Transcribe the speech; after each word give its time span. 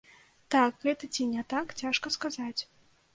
Так 0.53 0.79
гэта 0.85 1.09
ці 1.17 1.27
не 1.33 1.43
так, 1.53 1.75
цяжка 1.83 2.13
сказаць. 2.17 2.61